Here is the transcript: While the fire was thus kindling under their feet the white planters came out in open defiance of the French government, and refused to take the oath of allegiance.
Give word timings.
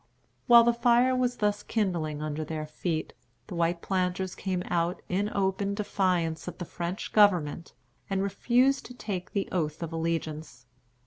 While 0.47 0.63
the 0.63 0.73
fire 0.73 1.15
was 1.15 1.35
thus 1.37 1.61
kindling 1.61 2.23
under 2.23 2.43
their 2.43 2.65
feet 2.65 3.13
the 3.45 3.53
white 3.53 3.83
planters 3.83 4.33
came 4.33 4.63
out 4.65 4.99
in 5.09 5.29
open 5.31 5.75
defiance 5.75 6.47
of 6.47 6.57
the 6.57 6.65
French 6.65 7.13
government, 7.13 7.73
and 8.09 8.23
refused 8.23 8.83
to 8.87 8.95
take 8.95 9.31
the 9.33 9.47
oath 9.51 9.83
of 9.83 9.93
allegiance. 9.93 10.65